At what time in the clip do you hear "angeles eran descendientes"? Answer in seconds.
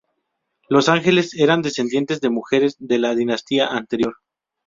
0.89-2.21